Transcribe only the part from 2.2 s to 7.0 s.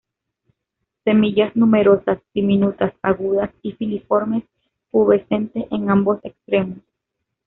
diminutas, agudas y filiformes pubescente en ambos extremos.